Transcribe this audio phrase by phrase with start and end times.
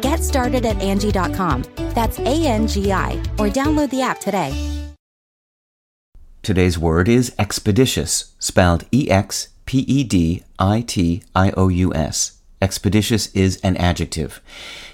[0.00, 1.64] Get started at Angi.com.
[1.94, 4.52] That's A N G I, or download the app today.
[6.42, 11.92] Today's word is expeditious, spelled E X P E D I T I O U
[11.94, 12.38] S.
[12.62, 14.40] Expeditious is an adjective.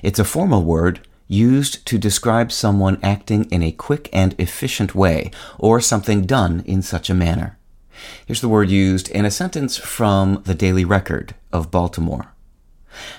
[0.03, 5.31] It's a formal word used to describe someone acting in a quick and efficient way,
[5.59, 7.59] or something done in such a manner.
[8.27, 12.32] Here's the word used in a sentence from the Daily Record of Baltimore.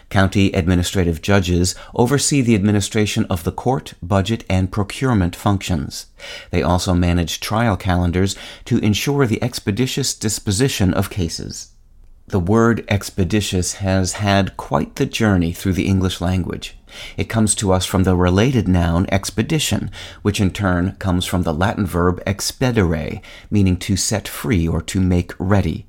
[0.10, 6.08] County administrative judges oversee the administration of the court, budget, and procurement functions.
[6.52, 8.36] They also manage trial calendars
[8.66, 11.74] to ensure the expeditious disposition of cases.
[12.28, 16.78] The word expeditious has had quite the journey through the English language.
[17.18, 21.54] It comes to us from the related noun expedition, which in turn comes from the
[21.54, 25.86] Latin verb expedire, meaning to set free or to make ready.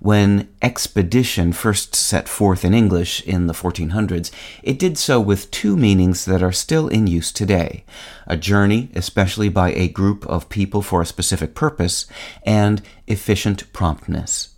[0.00, 4.30] When expedition first set forth in English in the 1400s,
[4.62, 7.84] it did so with two meanings that are still in use today
[8.26, 12.06] a journey, especially by a group of people for a specific purpose,
[12.44, 14.50] and efficient promptness.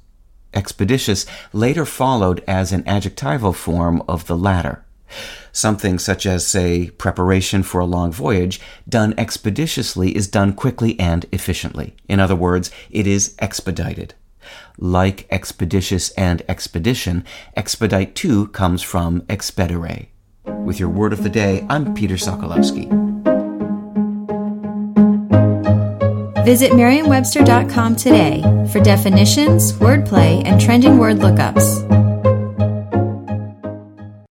[0.52, 4.84] Expeditious later followed as an adjectival form of the latter.
[5.52, 11.26] Something such as, say, preparation for a long voyage done expeditiously is done quickly and
[11.32, 11.94] efficiently.
[12.08, 14.14] In other words, it is expedited.
[14.78, 17.24] Like expeditious and expedition,
[17.56, 20.06] expedite too comes from expedire.
[20.64, 22.90] With your word of the day, I'm Peter Sokolowski.
[26.44, 31.82] Visit Merriam-Webster.com today for definitions, wordplay, and trending word lookups.